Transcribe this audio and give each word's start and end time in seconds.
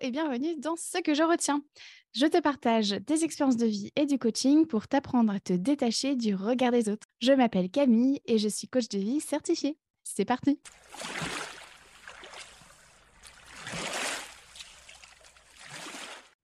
et 0.00 0.10
bienvenue 0.10 0.56
dans 0.56 0.76
Ce 0.76 0.98
que 1.02 1.12
je 1.14 1.22
retiens. 1.22 1.62
Je 2.14 2.26
te 2.26 2.40
partage 2.40 2.90
des 3.06 3.24
expériences 3.24 3.58
de 3.58 3.66
vie 3.66 3.90
et 3.96 4.06
du 4.06 4.18
coaching 4.18 4.66
pour 4.66 4.88
t'apprendre 4.88 5.32
à 5.32 5.40
te 5.40 5.52
détacher 5.52 6.16
du 6.16 6.34
regard 6.34 6.72
des 6.72 6.88
autres. 6.88 7.06
Je 7.20 7.32
m'appelle 7.32 7.70
Camille 7.70 8.20
et 8.24 8.38
je 8.38 8.48
suis 8.48 8.66
coach 8.66 8.88
de 8.88 8.98
vie 8.98 9.20
certifiée. 9.20 9.76
C'est 10.02 10.24
parti 10.24 10.58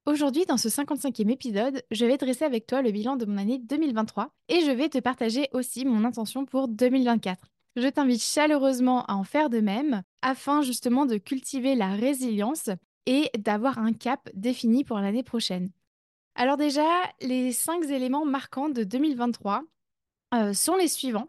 Aujourd'hui, 0.04 0.44
dans 0.46 0.58
ce 0.58 0.68
55e 0.68 1.30
épisode, 1.30 1.82
je 1.90 2.04
vais 2.04 2.16
dresser 2.18 2.44
avec 2.44 2.66
toi 2.66 2.82
le 2.82 2.92
bilan 2.92 3.16
de 3.16 3.24
mon 3.24 3.38
année 3.38 3.58
2023 3.58 4.30
et 4.48 4.60
je 4.60 4.70
vais 4.70 4.88
te 4.88 4.98
partager 4.98 5.48
aussi 5.52 5.84
mon 5.84 6.04
intention 6.04 6.44
pour 6.44 6.68
2024. 6.68 7.42
Je 7.76 7.88
t'invite 7.88 8.22
chaleureusement 8.22 9.04
à 9.06 9.14
en 9.14 9.24
faire 9.24 9.50
de 9.50 9.60
même 9.60 10.02
afin 10.22 10.62
justement 10.62 11.06
de 11.06 11.16
cultiver 11.16 11.74
la 11.74 11.88
résilience 11.88 12.70
et 13.06 13.30
d'avoir 13.38 13.78
un 13.78 13.92
cap 13.92 14.28
défini 14.34 14.84
pour 14.84 14.98
l'année 14.98 15.22
prochaine. 15.22 15.70
Alors 16.34 16.56
déjà, 16.56 16.86
les 17.20 17.52
cinq 17.52 17.84
éléments 17.84 18.26
marquants 18.26 18.68
de 18.68 18.84
2023 18.84 19.62
euh, 20.34 20.52
sont 20.52 20.76
les 20.76 20.88
suivants. 20.88 21.28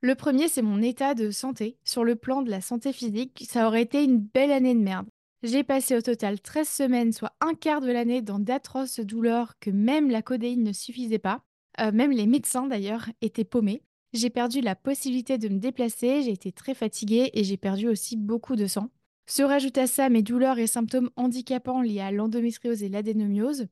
Le 0.00 0.14
premier, 0.14 0.48
c'est 0.48 0.62
mon 0.62 0.82
état 0.82 1.14
de 1.14 1.30
santé. 1.30 1.76
Sur 1.84 2.04
le 2.04 2.16
plan 2.16 2.42
de 2.42 2.50
la 2.50 2.60
santé 2.60 2.92
physique, 2.92 3.44
ça 3.48 3.66
aurait 3.66 3.82
été 3.82 4.02
une 4.02 4.18
belle 4.18 4.52
année 4.52 4.74
de 4.74 4.80
merde. 4.80 5.08
J'ai 5.42 5.62
passé 5.62 5.96
au 5.96 6.00
total 6.00 6.40
13 6.40 6.68
semaines, 6.68 7.12
soit 7.12 7.34
un 7.40 7.54
quart 7.54 7.80
de 7.80 7.92
l'année, 7.92 8.22
dans 8.22 8.40
d'atroces 8.40 8.98
douleurs 9.00 9.58
que 9.60 9.70
même 9.70 10.10
la 10.10 10.22
codéine 10.22 10.64
ne 10.64 10.72
suffisait 10.72 11.20
pas. 11.20 11.42
Euh, 11.80 11.92
même 11.92 12.10
les 12.10 12.26
médecins, 12.26 12.66
d'ailleurs, 12.66 13.08
étaient 13.20 13.44
paumés. 13.44 13.82
J'ai 14.12 14.30
perdu 14.30 14.60
la 14.60 14.74
possibilité 14.74 15.38
de 15.38 15.48
me 15.48 15.58
déplacer, 15.58 16.22
j'ai 16.22 16.32
été 16.32 16.50
très 16.50 16.74
fatiguée 16.74 17.30
et 17.34 17.44
j'ai 17.44 17.56
perdu 17.56 17.88
aussi 17.88 18.16
beaucoup 18.16 18.56
de 18.56 18.66
sang. 18.66 18.90
Se 19.28 19.42
rajoutent 19.42 19.76
à 19.76 19.86
ça 19.86 20.08
mes 20.08 20.22
douleurs 20.22 20.58
et 20.58 20.66
symptômes 20.66 21.10
handicapants 21.16 21.82
liés 21.82 22.00
à 22.00 22.10
l'endométriose 22.10 22.82
et 22.82 22.88
l'adénomiose. 22.88 23.66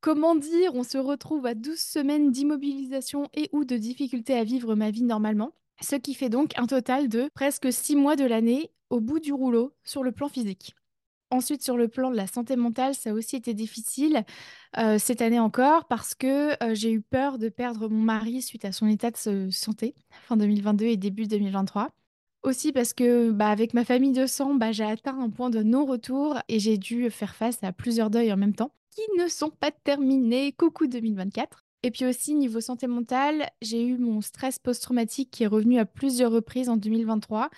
Comment 0.00 0.34
dire, 0.34 0.74
on 0.74 0.84
se 0.84 0.96
retrouve 0.96 1.44
à 1.44 1.54
12 1.54 1.78
semaines 1.78 2.30
d'immobilisation 2.30 3.28
et 3.34 3.50
ou 3.52 3.66
de 3.66 3.76
difficulté 3.76 4.34
à 4.34 4.42
vivre 4.42 4.74
ma 4.74 4.90
vie 4.90 5.02
normalement, 5.02 5.52
ce 5.82 5.96
qui 5.96 6.14
fait 6.14 6.30
donc 6.30 6.58
un 6.58 6.66
total 6.66 7.10
de 7.10 7.28
presque 7.34 7.70
6 7.70 7.94
mois 7.94 8.16
de 8.16 8.24
l'année 8.24 8.70
au 8.88 9.00
bout 9.00 9.20
du 9.20 9.34
rouleau 9.34 9.74
sur 9.84 10.02
le 10.02 10.12
plan 10.12 10.30
physique. 10.30 10.74
Ensuite, 11.30 11.62
sur 11.62 11.76
le 11.76 11.88
plan 11.88 12.10
de 12.10 12.16
la 12.16 12.26
santé 12.26 12.56
mentale, 12.56 12.94
ça 12.94 13.10
a 13.10 13.12
aussi 13.12 13.36
été 13.36 13.52
difficile 13.52 14.24
euh, 14.78 14.98
cette 14.98 15.20
année 15.20 15.40
encore 15.40 15.88
parce 15.88 16.14
que 16.14 16.52
euh, 16.64 16.74
j'ai 16.74 16.90
eu 16.90 17.02
peur 17.02 17.38
de 17.38 17.50
perdre 17.50 17.88
mon 17.88 18.02
mari 18.02 18.40
suite 18.40 18.64
à 18.64 18.72
son 18.72 18.86
état 18.86 19.10
de 19.10 19.50
santé 19.50 19.94
fin 20.26 20.38
2022 20.38 20.86
et 20.86 20.96
début 20.96 21.26
2023. 21.26 21.90
Aussi 22.42 22.72
parce 22.72 22.92
que 22.92 23.30
bah, 23.30 23.50
avec 23.50 23.72
ma 23.72 23.84
famille 23.84 24.12
de 24.12 24.26
sang, 24.26 24.54
bah, 24.54 24.72
j'ai 24.72 24.84
atteint 24.84 25.18
un 25.18 25.30
point 25.30 25.50
de 25.50 25.62
non-retour 25.62 26.38
et 26.48 26.58
j'ai 26.58 26.76
dû 26.76 27.08
faire 27.10 27.36
face 27.36 27.62
à 27.62 27.72
plusieurs 27.72 28.10
deuils 28.10 28.32
en 28.32 28.36
même 28.36 28.54
temps 28.54 28.74
qui 28.90 29.02
ne 29.16 29.28
sont 29.28 29.50
pas 29.50 29.70
terminés. 29.70 30.52
Coucou 30.52 30.86
2024. 30.86 31.64
Et 31.84 31.90
puis 31.90 32.04
aussi, 32.04 32.34
niveau 32.34 32.60
santé 32.60 32.86
mentale, 32.86 33.48
j'ai 33.60 33.84
eu 33.84 33.96
mon 33.96 34.20
stress 34.20 34.58
post-traumatique 34.58 35.30
qui 35.30 35.44
est 35.44 35.48
revenu 35.48 35.78
à 35.78 35.84
plusieurs 35.84 36.30
reprises 36.30 36.68
en 36.68 36.76
2023 36.76 37.50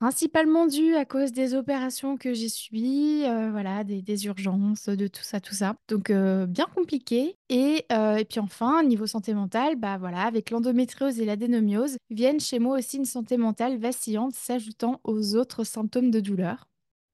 principalement 0.00 0.66
dû 0.66 0.94
à 0.96 1.04
cause 1.04 1.30
des 1.30 1.54
opérations 1.54 2.16
que 2.16 2.32
j'ai 2.32 2.48
subies, 2.48 3.22
euh, 3.26 3.50
voilà, 3.50 3.84
des, 3.84 4.26
urgences, 4.26 4.88
de 4.88 5.06
tout 5.06 5.22
ça, 5.22 5.40
tout 5.40 5.54
ça. 5.54 5.74
Donc 5.88 6.08
euh, 6.08 6.46
bien 6.46 6.66
compliqué. 6.74 7.36
Et, 7.50 7.84
euh, 7.92 8.16
et, 8.16 8.24
puis 8.24 8.40
enfin, 8.40 8.82
niveau 8.82 9.06
santé 9.06 9.34
mentale, 9.34 9.76
bah 9.76 9.98
voilà, 9.98 10.22
avec 10.22 10.50
l'endométriose 10.50 11.20
et 11.20 11.26
l'adénomiose, 11.26 11.98
viennent 12.08 12.40
chez 12.40 12.58
moi 12.58 12.78
aussi 12.78 12.96
une 12.96 13.04
santé 13.04 13.36
mentale 13.36 13.78
vacillante 13.78 14.32
s'ajoutant 14.32 15.00
aux 15.04 15.36
autres 15.36 15.64
symptômes 15.64 16.10
de 16.10 16.20
douleur. 16.20 16.69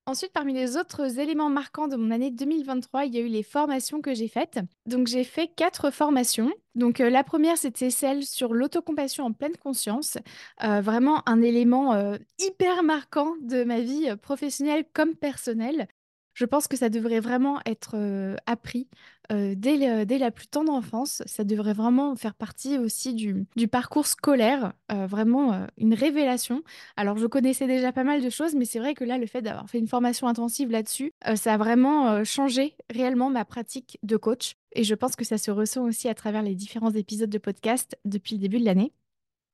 Ensuite, 0.09 0.33
parmi 0.33 0.53
les 0.53 0.77
autres 0.77 1.19
éléments 1.19 1.51
marquants 1.51 1.89
de 1.89 1.97
mon 1.97 2.13
année 2.13 2.31
2023, 2.31 3.07
il 3.07 3.15
y 3.17 3.19
a 3.19 3.23
eu 3.23 3.27
les 3.27 3.43
formations 3.43 4.01
que 4.01 4.15
j'ai 4.15 4.29
faites. 4.29 4.61
Donc, 4.87 5.09
j'ai 5.09 5.25
fait 5.25 5.49
quatre 5.49 5.91
formations. 5.91 6.53
Donc, 6.77 7.01
euh, 7.01 7.11
la 7.11 7.25
première, 7.25 7.59
c'était 7.59 7.91
celle 7.91 8.23
sur 8.23 8.55
l'autocompassion 8.55 9.25
en 9.25 9.33
pleine 9.33 9.57
conscience. 9.57 10.17
Euh, 10.63 10.81
vraiment 10.81 11.29
un 11.29 11.43
élément 11.43 11.95
euh, 11.95 12.19
hyper 12.39 12.85
marquant 12.85 13.35
de 13.43 13.65
ma 13.65 13.81
vie 13.81 14.15
professionnelle 14.23 14.85
comme 14.93 15.17
personnelle. 15.17 15.89
Je 16.37 16.45
pense 16.45 16.69
que 16.69 16.77
ça 16.77 16.91
devrait 16.91 17.21
vraiment 17.21 17.61
être 17.65 17.97
appris 18.45 18.89
dès, 19.31 20.05
dès, 20.05 20.19
la 20.19 20.31
plus 20.31 20.49
tendre 20.49 20.71
enfance. 20.71 21.23
Ça 21.25 21.45
devrait 21.45 21.73
vraiment 21.73 22.15
faire 22.15 22.35
partie 22.35 22.77
aussi 22.77 23.15
du, 23.15 23.47
du 23.57 23.69
parcours 23.69 24.07
scolaire, 24.07 24.75
vraiment 24.91 25.67
une 25.79 25.95
révélation. 25.95 26.63
Alors, 26.97 27.17
je 27.17 27.27
connaissais 27.27 27.67
déjà 27.67 27.91
pas 27.91 28.05
mal 28.05 28.23
de 28.23 28.29
choses, 28.29 28.55
mais 28.55 28.67
c'est 28.67 28.79
vrai 28.79 28.93
que 28.93 29.03
là, 29.03 29.17
le 29.17 29.27
fait 29.27 29.41
d'avoir 29.41 29.71
fait 29.71 29.79
une 29.79 29.89
formation 29.89 30.29
intensive 30.29 30.71
là-dessus, 30.71 31.15
ça 31.37 31.55
a 31.55 31.57
vraiment 31.57 32.23
changé 32.23 32.77
réellement 32.91 33.31
ma 33.31 33.47
pratique 33.47 33.99
de 34.03 34.19
coach. 34.19 34.57
Et 34.73 34.85
je 34.85 34.95
pense 34.95 35.17
que 35.17 35.25
ça 35.25 35.39
se 35.39 35.51
ressent 35.51 35.85
aussi 35.85 36.07
à 36.07 36.15
travers 36.15 36.43
les 36.43 36.55
différents 36.55 36.93
épisodes 36.93 37.31
de 37.31 37.39
podcast 37.39 37.97
depuis 38.05 38.35
le 38.35 38.43
début 38.43 38.61
de 38.61 38.67
l'année. 38.67 38.93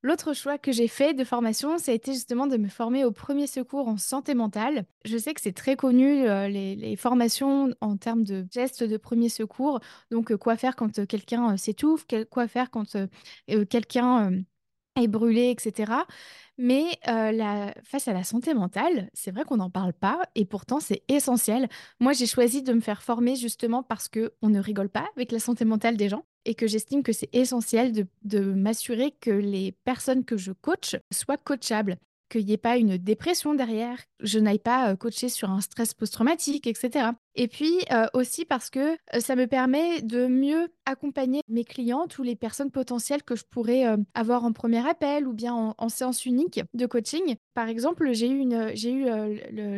L'autre 0.03 0.33
choix 0.33 0.57
que 0.57 0.73
j'ai 0.73 0.89
fait 0.89 1.13
de 1.13 1.23
formation, 1.23 1.77
ça 1.77 1.91
a 1.91 1.95
été 1.95 2.11
justement 2.13 2.45
de 2.45 2.57
me 2.57 2.67
former 2.67 3.05
au 3.05 3.11
premier 3.11 3.47
secours 3.47 3.87
en 3.87 3.95
santé 3.95 4.33
mentale. 4.33 4.85
Je 5.05 5.17
sais 5.17 5.33
que 5.33 5.39
c'est 5.39 5.53
très 5.53 5.77
connu, 5.77 6.27
euh, 6.27 6.49
les, 6.49 6.95
formations 6.97 7.73
en 7.79 7.95
termes 7.95 8.25
de 8.25 8.45
gestes 8.51 8.83
de 8.83 8.97
premier 8.97 9.29
secours. 9.29 9.79
Donc, 10.11 10.31
euh, 10.31 10.37
quoi 10.37 10.57
faire 10.57 10.75
quand 10.75 10.99
euh, 10.99 11.05
quelqu'un 11.05 11.55
s'étouffe, 11.55 12.05
quoi 12.29 12.49
faire 12.49 12.69
quand 12.69 12.97
quelqu'un 13.69 14.31
est 14.97 15.07
brûlé, 15.07 15.49
etc. 15.51 15.93
Mais 16.57 16.99
face 17.83 18.07
à 18.09 18.13
la 18.13 18.23
santé 18.25 18.53
mentale, 18.53 19.09
c'est 19.13 19.31
vrai 19.31 19.45
qu'on 19.45 19.57
n'en 19.57 19.69
parle 19.69 19.93
pas 19.93 20.21
et 20.35 20.45
pourtant 20.45 20.79
c'est 20.81 21.03
essentiel. 21.07 21.69
Moi, 22.01 22.11
j'ai 22.13 22.27
choisi 22.27 22.61
de 22.61 22.73
me 22.73 22.81
faire 22.81 23.03
former 23.03 23.35
justement 23.37 23.83
parce 23.83 24.09
que 24.09 24.33
on 24.41 24.49
ne 24.49 24.59
rigole 24.59 24.89
pas 24.89 25.07
avec 25.15 25.31
la 25.31 25.39
santé 25.39 25.65
mentale 25.65 25.97
des 25.97 26.09
gens 26.09 26.25
et 26.45 26.55
que 26.55 26.67
j'estime 26.67 27.03
que 27.03 27.13
c'est 27.13 27.33
essentiel 27.33 27.93
de, 28.23 28.39
m'assurer 28.39 29.11
que 29.11 29.31
les 29.31 29.71
personnes 29.71 30.25
que 30.25 30.37
je 30.37 30.51
coach 30.51 30.95
soient 31.11 31.37
coachables 31.37 31.97
qu'il 32.33 32.45
n'y 32.45 32.53
ait 32.53 32.57
pas 32.57 32.77
une 32.77 32.97
dépression 32.97 33.53
derrière, 33.53 33.99
je 34.19 34.39
n'aille 34.39 34.59
pas 34.59 34.95
coacher 34.95 35.29
sur 35.29 35.49
un 35.49 35.61
stress 35.61 35.93
post-traumatique, 35.93 36.67
etc. 36.67 37.09
Et 37.35 37.47
puis 37.47 37.79
aussi 38.13 38.45
parce 38.45 38.69
que 38.69 38.95
ça 39.19 39.35
me 39.35 39.47
permet 39.47 40.01
de 40.01 40.27
mieux 40.27 40.67
accompagner 40.85 41.41
mes 41.47 41.63
clients, 41.63 42.07
ou 42.19 42.23
les 42.23 42.35
personnes 42.35 42.71
potentielles 42.71 43.23
que 43.23 43.35
je 43.35 43.43
pourrais 43.49 43.85
avoir 44.13 44.43
en 44.43 44.51
premier 44.51 44.87
appel 44.87 45.27
ou 45.27 45.33
bien 45.33 45.73
en, 45.77 45.89
séance 45.89 46.25
unique 46.25 46.61
de 46.73 46.85
coaching. 46.85 47.35
Par 47.53 47.67
exemple, 47.67 48.11
j'ai 48.13 48.29
eu, 48.29 48.49
j'ai 48.73 48.91
eu 48.91 49.05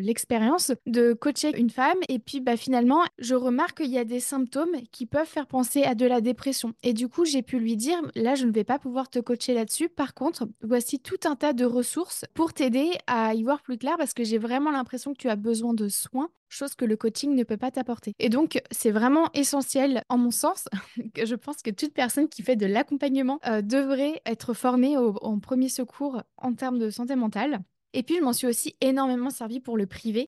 l'expérience 0.02 0.72
de 0.86 1.14
coacher 1.14 1.58
une 1.58 1.70
femme 1.70 1.98
et 2.10 2.20
puis 2.20 2.40
bah, 2.40 2.58
finalement, 2.58 3.02
je 3.20 3.36
remarque 3.36 3.82
qu'il 3.82 3.92
y 3.92 3.98
a 3.98 4.06
des 4.06 4.20
symptômes 4.20 4.76
qui 4.92 5.06
peuvent 5.06 5.28
faire 5.28 5.48
penser 5.48 5.84
à 5.84 5.96
de 5.96 6.06
la 6.06 6.22
dépression. 6.22 6.74
Et 6.84 6.94
du 6.94 7.08
coup, 7.08 7.26
j'ai 7.26 7.42
pu 7.42 7.60
lui 7.60 7.76
dire, 7.76 8.00
là, 8.16 8.36
je 8.36 8.46
ne 8.46 8.52
vais 8.52 8.64
pas 8.64 8.80
pouvoir 8.80 9.10
te 9.10 9.20
coacher 9.20 9.54
là-dessus. 9.54 9.90
Par 9.90 10.14
contre, 10.14 10.48
voici 10.62 11.00
tout 11.00 11.20
un 11.26 11.36
tas 11.36 11.54
de 11.54 11.66
ressources 11.66 12.26
pour 12.34 12.45
t'aider 12.54 12.92
à 13.08 13.34
y 13.34 13.44
voir 13.44 13.62
plus 13.62 13.78
clair 13.78 13.96
parce 13.98 14.14
que 14.14 14.24
j'ai 14.24 14.38
vraiment 14.38 14.72
l'impression 14.72 15.14
que 15.14 15.18
tu 15.18 15.30
as 15.30 15.36
besoin 15.36 15.74
de 15.74 15.88
soins, 15.88 16.30
chose 16.50 16.76
que 16.76 16.86
le 16.86 16.96
coaching 16.96 17.36
ne 17.36 17.44
peut 17.44 17.58
pas 17.58 17.72
t'apporter. 17.72 18.14
Et 18.20 18.30
donc, 18.30 18.62
c'est 18.72 18.92
vraiment 18.92 19.30
essentiel, 19.34 20.04
en 20.10 20.18
mon 20.18 20.32
sens, 20.32 20.68
que 21.14 21.26
je 21.26 21.36
pense 21.36 21.62
que 21.62 21.72
toute 21.72 21.94
personne 21.94 22.30
qui 22.30 22.44
fait 22.44 22.56
de 22.56 22.66
l'accompagnement 22.66 23.40
euh, 23.48 23.62
devrait 23.62 24.22
être 24.26 24.54
formée 24.54 24.98
en 24.98 25.40
premier 25.40 25.70
secours 25.70 26.22
en 26.38 26.54
termes 26.54 26.80
de 26.80 26.90
santé 26.90 27.16
mentale. 27.16 27.62
Et 27.94 28.04
puis, 28.04 28.18
je 28.18 28.22
m'en 28.22 28.34
suis 28.34 28.48
aussi 28.48 28.76
énormément 28.82 29.30
servi 29.30 29.60
pour 29.60 29.78
le 29.78 29.86
privé. 29.86 30.28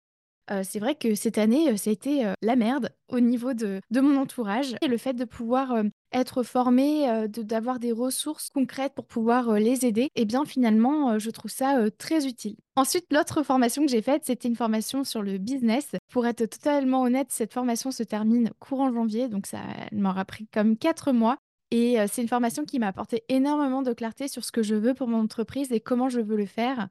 C'est 0.63 0.79
vrai 0.79 0.95
que 0.95 1.15
cette 1.15 1.37
année, 1.37 1.75
ça 1.77 1.89
a 1.89 1.93
été 1.93 2.33
la 2.41 2.55
merde 2.55 2.89
au 3.09 3.19
niveau 3.19 3.53
de, 3.53 3.81
mon 3.91 4.17
entourage. 4.17 4.75
Et 4.81 4.87
le 4.87 4.97
fait 4.97 5.13
de 5.13 5.25
pouvoir 5.25 5.83
être 6.11 6.43
formé, 6.43 7.27
d'avoir 7.27 7.79
des 7.79 7.91
ressources 7.91 8.49
concrètes 8.49 8.93
pour 8.93 9.05
pouvoir 9.05 9.53
les 9.53 9.85
aider, 9.85 10.09
eh 10.15 10.25
bien 10.25 10.45
finalement, 10.45 11.19
je 11.19 11.29
trouve 11.29 11.51
ça 11.51 11.89
très 11.97 12.27
utile. 12.27 12.55
Ensuite, 12.75 13.05
l'autre 13.11 13.43
formation 13.43 13.85
que 13.85 13.91
j'ai 13.91 14.01
faite, 14.01 14.23
c'était 14.25 14.47
une 14.47 14.55
formation 14.55 15.03
sur 15.03 15.21
le 15.21 15.37
business. 15.37 15.89
Pour 16.11 16.25
être 16.25 16.45
totalement 16.45 17.03
honnête, 17.03 17.27
cette 17.29 17.53
formation 17.53 17.91
se 17.91 18.03
termine 18.03 18.49
courant 18.59 18.91
janvier, 18.93 19.27
donc 19.27 19.47
ça 19.47 19.61
m'aura 19.91 20.25
pris 20.25 20.47
comme 20.53 20.77
quatre 20.77 21.11
mois. 21.11 21.37
Et 21.71 21.97
c'est 22.07 22.21
une 22.21 22.29
formation 22.29 22.63
qui 22.63 22.79
m'a 22.79 22.87
apporté 22.87 23.23
énormément 23.27 23.81
de 23.81 23.91
clarté 23.91 24.27
sur 24.27 24.45
ce 24.45 24.51
que 24.51 24.63
je 24.63 24.75
veux 24.75 24.93
pour 24.93 25.07
mon 25.07 25.19
entreprise 25.19 25.71
et 25.71 25.81
comment 25.81 26.07
je 26.07 26.21
veux 26.21 26.37
le 26.37 26.45
faire. 26.45 26.87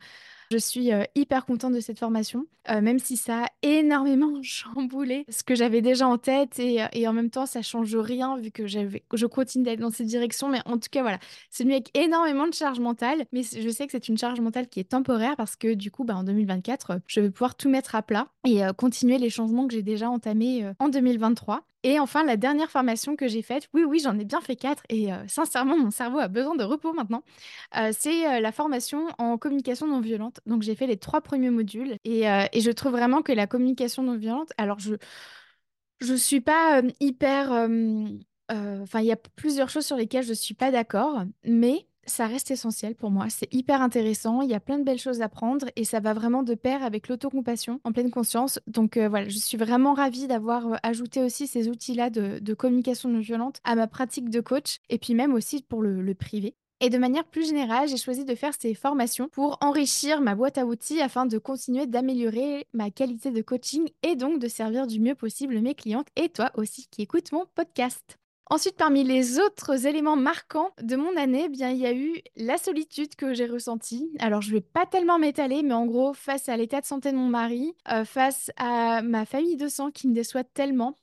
Je 0.51 0.59
suis 0.59 0.93
euh, 0.93 1.03
hyper 1.17 1.45
contente 1.45 1.73
de 1.73 1.81
cette 1.81 1.99
formation, 1.99 2.47
euh, 2.71 2.81
même 2.81 3.01
si 3.01 3.17
ça 3.17 3.45
a 3.45 3.49
énormément 3.63 4.33
chamboulé 4.43 5.25
ce 5.29 5.43
que 5.43 5.57
j'avais 5.57 5.81
déjà 5.81 6.07
en 6.07 6.19
tête 6.19 6.59
et, 6.59 6.83
euh, 6.83 6.87
et, 6.93 7.09
en 7.09 7.13
même 7.13 7.31
temps, 7.31 7.47
ça 7.47 7.63
change 7.63 7.97
rien 7.97 8.37
vu 8.37 8.53
que 8.53 8.67
je 8.67 9.27
continue 9.27 9.65
d'aller 9.65 9.79
dans 9.79 9.91
cette 9.91 10.07
direction. 10.07 10.49
Mais 10.49 10.61
en 10.65 10.79
tout 10.79 10.89
cas, 10.91 11.03
voilà, 11.03 11.19
c'est 11.51 11.65
mieux 11.65 11.73
avec 11.73 11.97
énormément 11.97 12.47
de 12.47 12.55
charge 12.55 12.79
mentale. 12.79 13.25
Mais 13.33 13.43
je 13.43 13.69
sais 13.71 13.87
que 13.87 13.93
c'est 13.93 14.09
une 14.09 14.19
charge 14.19 14.41
mentale 14.41 14.69
qui 14.69 14.79
est 14.79 14.89
temporaire 14.91 15.35
parce 15.37 15.57
que 15.57 15.75
du 15.75 15.91
coup, 15.91 16.05
bah, 16.05 16.17
en 16.17 16.23
2024, 16.23 17.01
je 17.07 17.21
vais 17.21 17.31
pouvoir 17.31 17.57
tout 17.57 17.69
mettre 17.69 17.97
à 17.97 18.03
plat 18.03 18.29
et 18.47 18.61
continuer 18.77 19.19
les 19.19 19.31
changements 19.31 19.67
que 19.67 19.75
j'ai 19.75 19.83
déjà 19.83 20.09
entamés 20.11 20.71
en 20.79 20.89
2023. 20.89 21.65
Et 21.89 22.01
enfin, 22.01 22.25
la 22.25 22.37
dernière 22.37 22.69
formation 22.69 23.15
que 23.15 23.29
j'ai 23.29 23.43
faite, 23.43 23.69
oui, 23.73 23.85
oui, 23.85 24.01
j'en 24.01 24.19
ai 24.19 24.25
bien 24.25 24.41
fait 24.41 24.57
quatre 24.57 24.83
et 24.89 25.13
euh, 25.13 25.19
sincèrement, 25.29 25.79
mon 25.79 25.93
cerveau 25.93 26.19
a 26.19 26.27
besoin 26.27 26.57
de 26.57 26.65
repos 26.65 26.93
maintenant. 26.93 27.23
Euh, 27.77 27.93
c'est 27.97 28.27
euh, 28.27 28.41
la 28.41 28.51
formation 28.51 29.07
en 29.19 29.39
communication 29.39 29.87
non 29.87 30.01
violente. 30.01 30.41
Donc, 30.47 30.63
j'ai 30.63 30.75
fait 30.75 30.89
les 30.89 30.97
trois 30.97 31.21
premiers 31.21 31.51
modules 31.51 31.97
et, 32.05 32.23
et 32.25 32.61
je 32.61 32.71
trouve 32.73 32.91
vraiment 32.93 33.23
que 33.23 33.31
la 33.31 33.47
communication 33.47 34.03
non 34.03 34.17
violente, 34.17 34.51
alors 34.59 34.81
je 34.81 34.97
je 36.01 36.15
suis 36.15 36.41
pas 36.41 36.83
hyper, 37.01 37.51
enfin, 38.49 39.01
il 39.01 39.07
y 39.07 39.13
a 39.13 39.17
plusieurs 39.17 39.71
choses 39.71 39.87
sur 39.87 39.97
lesquelles 39.97 40.25
je 40.25 40.33
suis 40.35 40.55
pas 40.55 40.71
d'accord, 40.71 41.23
mais 41.45 41.87
ça 42.07 42.27
reste 42.27 42.51
essentiel 42.51 42.95
pour 42.95 43.11
moi. 43.11 43.27
C'est 43.29 43.53
hyper 43.53 43.83
intéressant. 43.83 44.43
Il 44.43 44.51
y 44.51 44.55
a 44.55 44.61
plein 44.61 44.79
de 44.79 44.85
belles 44.85 44.99
choses 44.99 45.23
à 45.23 45.29
prendre 45.29 45.67
et 45.77 45.85
ça 45.85 46.01
va 46.01 46.15
vraiment 46.15 46.43
de 46.43 46.55
pair 46.55 46.83
avec 46.83 47.09
l'autocompassion 47.09 47.81
en 47.85 47.93
pleine 47.93 48.11
conscience. 48.11 48.59
Donc 48.67 48.97
euh, 48.97 49.09
voilà, 49.09 49.29
je 49.29 49.39
suis 49.39 49.59
vraiment 49.59 49.95
ravie 49.95 50.27
d'avoir 50.27 50.67
euh, 50.67 50.77
ajouté 50.83 51.23
aussi 51.23 51.47
ces 51.47 51.69
outils-là 51.69 52.11
de, 52.11 52.39
de 52.39 52.55
communication 52.55 53.09
non 53.09 53.21
violente 53.21 53.61
à 53.65 53.75
ma 53.75 53.87
pratique 53.87 54.31
de 54.31 54.41
coach 54.41 54.79
et 54.89 54.99
puis 54.99 55.15
même 55.15 55.35
aussi 55.35 55.63
pour 55.63 55.83
le, 55.83 56.03
le 56.03 56.15
privé. 56.15 56.55
Et 56.81 56.91
de 56.91 56.99
manière 56.99 57.25
plus 57.25 57.47
générale, 57.47 57.89
j'ai 57.89 57.97
choisi 57.97 58.27
de 58.27 58.35
faire 58.35 58.53
ces 58.59 58.75
formations 58.75 59.29
pour 59.31 59.57
enrichir 59.63 60.21
ma 60.21 60.35
boîte 60.35 60.59
à 60.59 60.67
outils 60.67 61.01
afin 61.01 61.25
de 61.25 61.39
continuer 61.39 61.87
d'améliorer 61.87 62.67
ma 62.75 62.91
qualité 62.91 63.31
de 63.31 63.41
coaching 63.41 63.89
et 64.03 64.15
donc 64.15 64.41
de 64.41 64.49
servir 64.49 64.87
du 64.87 65.01
mieux 65.01 65.15
possible 65.15 65.59
mes 65.61 65.75
clientes 65.75 66.09
et 66.17 66.29
toi 66.29 66.51
aussi 66.55 66.87
qui 66.91 67.03
écoutes 67.03 67.33
mon 67.33 67.47
podcast. 67.55 68.19
Ensuite, 68.49 68.77
parmi 68.77 69.03
les 69.03 69.41
autres 69.41 69.87
éléments 69.87 70.17
marquants 70.17 70.71
de 70.81 70.95
mon 70.95 71.17
année, 71.17 71.45
eh 71.47 71.49
bien, 71.49 71.71
il 71.71 71.79
y 71.79 71.87
a 71.87 71.93
eu 71.93 72.21
la 72.37 72.59
solitude 72.59 73.17
que 73.17 73.35
j'ai 73.35 73.47
ressentie. 73.47 74.09
Alors, 74.21 74.41
je 74.41 74.51
ne 74.51 74.55
vais 74.55 74.61
pas 74.61 74.87
tellement 74.87 75.19
m'étaler, 75.19 75.65
mais 75.65 75.75
en 75.75 75.85
gros, 75.85 76.15
face 76.15 76.49
à 76.49 76.57
l'état 76.57 76.81
de 76.81 76.87
santé 76.87 77.11
de 77.11 77.17
mon 77.17 77.27
mari, 77.27 77.75
euh, 77.93 78.05
face 78.05 78.53
à 78.57 79.03
ma 79.03 79.27
famille 79.27 79.57
de 79.57 79.67
sang 79.67 79.91
qui 79.91 80.07
me 80.07 80.15
déçoit 80.15 80.45
tellement, 80.45 80.95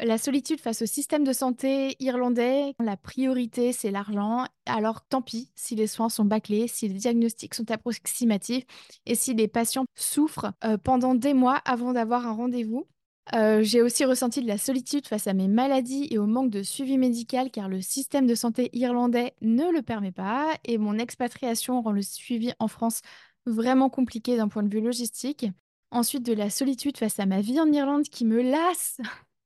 la 0.00 0.18
solitude 0.18 0.60
face 0.60 0.82
au 0.82 0.86
système 0.86 1.24
de 1.24 1.32
santé 1.32 1.96
irlandais, 1.98 2.74
la 2.78 2.96
priorité, 2.96 3.72
c'est 3.72 3.90
l'argent. 3.90 4.44
Alors 4.66 5.04
tant 5.08 5.22
pis 5.22 5.50
si 5.56 5.74
les 5.74 5.88
soins 5.88 6.08
sont 6.08 6.24
bâclés, 6.24 6.68
si 6.68 6.86
les 6.88 6.94
diagnostics 6.94 7.54
sont 7.54 7.68
approximatifs 7.70 8.64
et 9.06 9.16
si 9.16 9.34
les 9.34 9.48
patients 9.48 9.86
souffrent 9.96 10.52
euh, 10.64 10.78
pendant 10.78 11.16
des 11.16 11.34
mois 11.34 11.56
avant 11.64 11.92
d'avoir 11.92 12.28
un 12.28 12.32
rendez-vous. 12.32 12.86
Euh, 13.34 13.62
j'ai 13.62 13.82
aussi 13.82 14.04
ressenti 14.04 14.42
de 14.42 14.46
la 14.46 14.58
solitude 14.58 15.06
face 15.06 15.26
à 15.26 15.34
mes 15.34 15.48
maladies 15.48 16.08
et 16.10 16.18
au 16.18 16.26
manque 16.26 16.50
de 16.50 16.62
suivi 16.62 16.96
médical 16.96 17.50
car 17.50 17.68
le 17.68 17.80
système 17.82 18.26
de 18.26 18.34
santé 18.34 18.70
irlandais 18.72 19.34
ne 19.42 19.70
le 19.70 19.82
permet 19.82 20.12
pas 20.12 20.56
et 20.64 20.78
mon 20.78 20.98
expatriation 20.98 21.82
rend 21.82 21.92
le 21.92 22.02
suivi 22.02 22.52
en 22.58 22.68
France 22.68 23.02
vraiment 23.44 23.90
compliqué 23.90 24.36
d'un 24.36 24.48
point 24.48 24.62
de 24.62 24.72
vue 24.74 24.80
logistique. 24.80 25.46
Ensuite, 25.90 26.22
de 26.24 26.34
la 26.34 26.50
solitude 26.50 26.96
face 26.96 27.18
à 27.18 27.26
ma 27.26 27.40
vie 27.40 27.60
en 27.60 27.70
Irlande 27.72 28.04
qui 28.04 28.24
me 28.24 28.42
lasse 28.42 28.98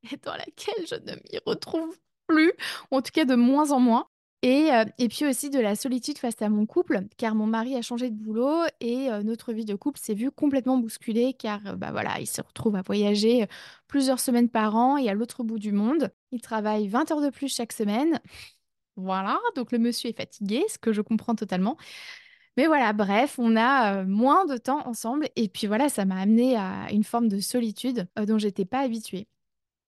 et 0.12 0.17
dans 0.17 0.35
laquelle 0.37 0.87
je 0.88 0.96
ne 0.96 1.14
m'y 1.14 1.38
retrouve 1.46 1.96
plus, 2.26 2.52
en 2.90 3.02
tout 3.02 3.12
cas 3.12 3.25
de 3.25 3.35
moins 3.35 3.70
en 3.73 3.81
moins. 3.81 4.06
Et, 4.44 4.72
euh, 4.72 4.84
et 4.98 5.08
puis 5.08 5.24
aussi 5.24 5.50
de 5.50 5.60
la 5.60 5.76
solitude 5.76 6.18
face 6.18 6.42
à 6.42 6.48
mon 6.48 6.66
couple, 6.66 7.02
car 7.16 7.36
mon 7.36 7.46
mari 7.46 7.76
a 7.76 7.82
changé 7.82 8.10
de 8.10 8.16
boulot 8.16 8.64
et 8.80 9.08
euh, 9.08 9.22
notre 9.22 9.52
vie 9.52 9.64
de 9.64 9.76
couple 9.76 10.00
s'est 10.00 10.14
vue 10.14 10.32
complètement 10.32 10.78
bousculée, 10.78 11.32
car 11.32 11.60
euh, 11.66 11.76
bah 11.76 11.92
voilà, 11.92 12.18
il 12.18 12.26
se 12.26 12.42
retrouve 12.42 12.74
à 12.74 12.82
voyager 12.82 13.46
plusieurs 13.86 14.18
semaines 14.18 14.48
par 14.48 14.74
an 14.74 14.96
et 14.96 15.08
à 15.08 15.14
l'autre 15.14 15.44
bout 15.44 15.60
du 15.60 15.70
monde. 15.70 16.10
Il 16.32 16.40
travaille 16.40 16.88
20 16.88 17.12
heures 17.12 17.20
de 17.20 17.30
plus 17.30 17.54
chaque 17.54 17.72
semaine. 17.72 18.20
Voilà, 18.96 19.40
donc 19.56 19.72
le 19.72 19.78
monsieur 19.78 20.10
est 20.10 20.16
fatigué, 20.16 20.64
ce 20.68 20.78
que 20.78 20.92
je 20.92 21.02
comprends 21.02 21.34
totalement. 21.36 21.76
Mais 22.56 22.66
voilà, 22.66 22.92
bref, 22.92 23.38
on 23.38 23.56
a 23.56 24.04
moins 24.04 24.44
de 24.46 24.56
temps 24.58 24.86
ensemble 24.86 25.28
et 25.36 25.48
puis 25.48 25.66
voilà, 25.66 25.88
ça 25.88 26.04
m'a 26.04 26.16
amené 26.20 26.56
à 26.56 26.88
une 26.92 27.04
forme 27.04 27.28
de 27.28 27.40
solitude 27.40 28.08
dont 28.26 28.38
j'étais 28.38 28.66
pas 28.66 28.80
habituée. 28.80 29.28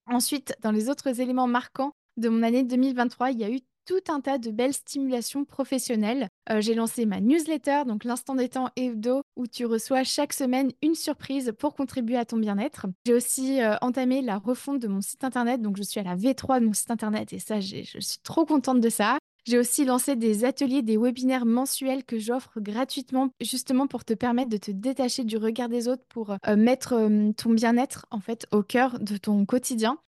Ensuite, 0.06 0.56
dans 0.62 0.70
les 0.72 0.88
autres 0.90 1.20
éléments 1.20 1.46
marquants 1.46 1.94
de 2.16 2.28
mon 2.28 2.42
année 2.42 2.64
2023, 2.64 3.32
il 3.32 3.38
y 3.40 3.44
a 3.44 3.50
eu 3.50 3.60
tout 3.86 4.00
un 4.08 4.20
tas 4.20 4.38
de 4.38 4.50
belles 4.50 4.74
stimulations 4.74 5.44
professionnelles. 5.44 6.28
Euh, 6.50 6.60
j'ai 6.60 6.74
lancé 6.74 7.06
ma 7.06 7.20
newsletter, 7.20 7.82
donc 7.86 8.04
l'instant 8.04 8.34
des 8.34 8.48
temps 8.48 8.70
hebdo, 8.76 9.22
où 9.36 9.46
tu 9.46 9.66
reçois 9.66 10.04
chaque 10.04 10.32
semaine 10.32 10.70
une 10.82 10.94
surprise 10.94 11.52
pour 11.58 11.74
contribuer 11.74 12.16
à 12.16 12.24
ton 12.24 12.36
bien-être. 12.36 12.86
J'ai 13.06 13.14
aussi 13.14 13.62
euh, 13.62 13.76
entamé 13.80 14.22
la 14.22 14.38
refonte 14.38 14.80
de 14.80 14.88
mon 14.88 15.00
site 15.00 15.24
internet, 15.24 15.60
donc 15.62 15.76
je 15.76 15.82
suis 15.82 16.00
à 16.00 16.02
la 16.02 16.16
V3 16.16 16.60
de 16.60 16.66
mon 16.66 16.72
site 16.72 16.90
internet 16.90 17.32
et 17.32 17.38
ça, 17.38 17.60
je 17.60 17.82
suis 18.00 18.18
trop 18.22 18.44
contente 18.44 18.80
de 18.80 18.88
ça. 18.88 19.18
J'ai 19.46 19.58
aussi 19.58 19.84
lancé 19.84 20.16
des 20.16 20.46
ateliers, 20.46 20.80
des 20.80 20.96
webinaires 20.96 21.44
mensuels 21.44 22.04
que 22.04 22.18
j'offre 22.18 22.60
gratuitement, 22.60 23.28
justement 23.42 23.86
pour 23.86 24.04
te 24.04 24.14
permettre 24.14 24.48
de 24.48 24.56
te 24.56 24.70
détacher 24.70 25.22
du 25.22 25.36
regard 25.36 25.68
des 25.68 25.86
autres, 25.86 26.04
pour 26.08 26.30
euh, 26.30 26.56
mettre 26.56 27.08
ton 27.36 27.50
bien-être 27.50 28.06
en 28.10 28.20
fait 28.20 28.46
au 28.52 28.62
cœur 28.62 28.98
de 29.00 29.18
ton 29.18 29.44
quotidien. 29.44 29.98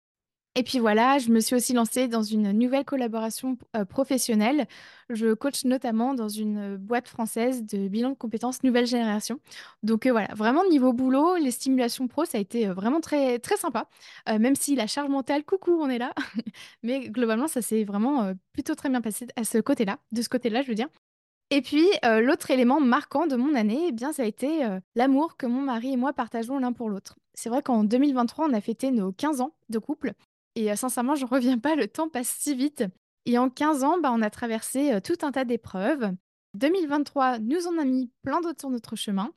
Et 0.58 0.62
puis 0.62 0.78
voilà, 0.78 1.18
je 1.18 1.28
me 1.28 1.40
suis 1.40 1.54
aussi 1.54 1.74
lancée 1.74 2.08
dans 2.08 2.22
une 2.22 2.50
nouvelle 2.52 2.86
collaboration 2.86 3.58
euh, 3.76 3.84
professionnelle. 3.84 4.66
Je 5.10 5.34
coach 5.34 5.66
notamment 5.66 6.14
dans 6.14 6.30
une 6.30 6.78
boîte 6.78 7.08
française 7.08 7.62
de 7.66 7.88
bilan 7.88 8.10
de 8.10 8.14
compétences 8.14 8.62
nouvelle 8.62 8.86
génération. 8.86 9.38
Donc 9.82 10.06
euh, 10.06 10.12
voilà, 10.12 10.28
vraiment 10.34 10.64
niveau 10.70 10.94
boulot, 10.94 11.36
les 11.36 11.50
stimulations 11.50 12.08
pro, 12.08 12.24
ça 12.24 12.38
a 12.38 12.40
été 12.40 12.68
euh, 12.68 12.72
vraiment 12.72 13.02
très, 13.02 13.38
très 13.38 13.58
sympa. 13.58 13.86
même 14.26 14.54
si 14.56 14.74
la 14.76 14.86
charge 14.86 15.10
mentale, 15.10 15.44
coucou, 15.44 15.72
on 15.78 15.90
est 15.90 15.98
là. 15.98 16.14
Mais 16.82 17.10
globalement, 17.10 17.48
ça 17.48 17.60
s'est 17.60 17.84
vraiment 17.84 18.32
plutôt 18.54 18.74
très 18.74 18.88
bien 18.88 19.02
passé 19.02 19.26
à 19.36 19.44
ce 19.44 19.58
côté-là, 19.58 19.98
de 20.12 20.22
ce 20.22 20.30
côté-là, 20.30 20.62
je 20.62 20.68
veux 20.68 20.74
dire. 20.74 20.88
Et 21.50 21.60
puis, 21.60 21.86
l'autre 22.02 22.50
élément 22.50 22.80
marquant 22.80 23.26
de 23.26 23.36
mon 23.36 23.54
année, 23.54 23.88
eh 23.88 23.92
bien, 23.92 24.12
ça 24.12 24.22
a 24.22 24.26
été 24.26 24.66
l'amour 24.94 25.36
que 25.36 25.46
mon 25.46 25.60
mari 25.60 25.92
et 25.92 25.96
moi 25.96 26.12
partageons 26.12 26.58
l'un 26.58 26.72
pour 26.72 26.88
l'autre. 26.88 27.16
C'est 27.34 27.50
vrai 27.50 27.62
qu'en 27.62 27.84
2023, 27.84 28.48
on 28.48 28.52
a 28.54 28.60
fêté 28.60 28.90
nos 28.90 29.12
15 29.12 29.42
ans 29.42 29.52
de 29.68 29.78
couple. 29.78 30.14
Et 30.56 30.72
euh, 30.72 30.76
sincèrement, 30.76 31.14
je 31.14 31.24
ne 31.24 31.30
reviens 31.30 31.58
pas, 31.58 31.76
le 31.76 31.86
temps 31.86 32.08
passe 32.08 32.34
si 32.38 32.56
vite. 32.56 32.84
Et 33.26 33.38
en 33.38 33.50
15 33.50 33.84
ans, 33.84 33.98
bah, 34.00 34.10
on 34.12 34.22
a 34.22 34.30
traversé 34.30 34.92
euh, 34.92 35.00
tout 35.00 35.18
un 35.22 35.30
tas 35.30 35.44
d'épreuves. 35.44 36.10
2023 36.54 37.38
nous 37.38 37.66
en 37.66 37.78
a 37.78 37.84
mis 37.84 38.10
plein 38.22 38.40
d'autres 38.40 38.60
sur 38.60 38.70
notre 38.70 38.96
chemin. 38.96 39.30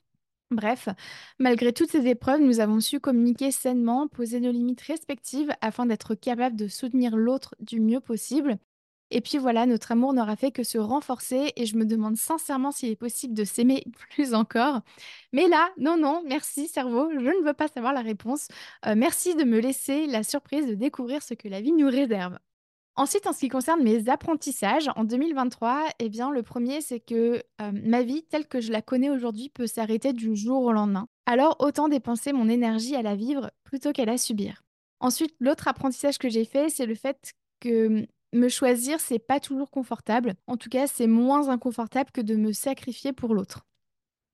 Bref, 0.52 0.90
malgré 1.38 1.74
toutes 1.74 1.92
ces 1.92 2.08
épreuves, 2.08 2.42
nous 2.42 2.60
avons 2.60 2.80
su 2.80 3.00
communiquer 3.00 3.52
sainement, 3.52 4.08
poser 4.08 4.40
nos 4.40 4.52
limites 4.52 4.82
respectives 4.82 5.52
afin 5.62 5.86
d'être 5.86 6.16
capables 6.16 6.56
de 6.56 6.68
soutenir 6.68 7.16
l'autre 7.16 7.54
du 7.60 7.80
mieux 7.80 8.00
possible 8.00 8.58
et 9.12 9.22
puis 9.22 9.38
voilà, 9.38 9.66
notre 9.66 9.92
amour 9.92 10.14
n'aura 10.14 10.36
fait 10.36 10.52
que 10.52 10.64
se 10.64 10.78
renforcer 10.78 11.52
et 11.56 11.66
je 11.66 11.76
me 11.78 11.86
demande 11.86 12.16
sincèrement 12.18 12.72
s'il 12.72 12.90
est 12.90 12.96
possible 12.96 13.34
de 13.34 13.44
s'aimer 13.44 13.84
plus 14.12 14.34
encore. 14.34 14.82
Mais 15.34 15.48
là, 15.48 15.70
non, 15.78 15.98
non, 15.98 16.24
merci 16.28 16.68
cerveau, 16.68 17.10
je 17.12 17.20
ne 17.20 17.46
veux 17.46 17.54
pas 17.54 17.68
savoir 17.68 17.94
la 17.94 18.02
réponse. 18.02 18.48
Euh, 18.86 18.96
merci 18.96 19.36
de 19.36 19.44
me 19.44 19.60
laisser 19.60 20.08
la 20.08 20.24
surprise 20.24 20.68
de 20.68 20.76
découvrir 20.76 21.24
ce 21.24 21.34
que 21.34 21.48
la 21.48 21.62
vie 21.62 21.74
nous 21.74 21.90
réserve. 21.90 22.38
Ensuite, 22.96 23.28
en 23.28 23.34
ce 23.34 23.40
qui 23.40 23.48
concerne 23.48 23.82
mes 23.82 24.10
apprentissages 24.10 24.90
en 24.98 25.06
2023, 25.06 25.86
eh 26.00 26.10
bien, 26.10 26.32
le 26.32 26.44
premier, 26.44 26.82
c'est 26.82 27.00
que 27.00 27.42
euh, 27.62 27.72
ma 27.72 28.04
vie 28.04 28.24
telle 28.24 28.46
que 28.46 28.60
je 28.60 28.74
la 28.74 28.82
connais 28.82 29.10
aujourd'hui 29.10 29.48
peut 29.48 29.68
s'arrêter 29.68 30.12
du 30.12 30.36
jour 30.36 30.64
au 30.64 30.74
lendemain. 30.74 31.08
Alors, 31.26 31.56
autant 31.60 31.88
dépenser 31.88 32.34
mon 32.34 32.50
énergie 32.50 32.98
à 32.98 33.02
la 33.02 33.16
vivre 33.16 33.52
plutôt 33.64 33.94
qu'à 33.94 34.04
la 34.04 34.18
subir. 34.18 34.64
Ensuite, 35.00 35.34
l'autre 35.40 35.70
apprentissage 35.70 36.18
que 36.18 36.28
j'ai 36.28 36.44
fait, 36.44 36.70
c'est 36.70 36.86
le 36.86 36.96
fait 36.96 37.34
que 37.62 38.06
me 38.34 38.50
choisir, 38.50 39.00
c'est 39.00 39.20
pas 39.20 39.40
toujours 39.40 39.72
confortable. 39.72 40.36
En 40.48 40.58
tout 40.58 40.70
cas, 40.70 40.88
c'est 40.88 41.08
moins 41.08 41.50
inconfortable 41.50 42.12
que 42.12 42.22
de 42.22 42.36
me 42.36 42.52
sacrifier 42.52 43.14
pour 43.14 43.34
l'autre. 43.34 43.66